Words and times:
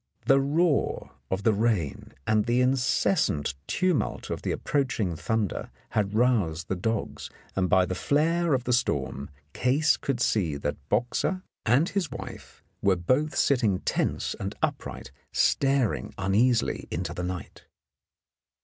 The 0.25 0.39
roar 0.41 1.11
of 1.29 1.43
the 1.43 1.53
rain 1.53 2.13
and 2.25 2.47
the 2.47 2.59
incessant 2.59 3.53
tumult 3.67 4.31
of 4.31 4.41
the 4.41 4.51
ap 4.51 4.61
proaching 4.63 5.15
thunder 5.15 5.69
had 5.91 6.15
roused 6.15 6.69
the 6.69 6.75
dogs, 6.75 7.29
and 7.55 7.69
by 7.69 7.85
the 7.85 7.93
flare 7.93 8.55
of 8.55 8.63
the 8.63 8.73
storm 8.73 9.29
Case 9.53 9.97
could 9.97 10.19
see 10.19 10.57
that 10.57 10.89
Boxer 10.89 11.43
and 11.67 11.87
his 11.89 12.09
116 12.09 12.11
In 12.17 12.17
the 12.17 12.19
Dark 12.19 12.19
wife 12.19 12.63
were 12.81 12.95
both 13.25 13.35
sitting 13.37 13.79
tense 13.81 14.35
and 14.39 14.55
upright, 14.63 15.11
staring 15.33 16.15
un 16.17 16.33
easily 16.33 16.87
into 16.89 17.13
the 17.13 17.21
night. 17.21 17.65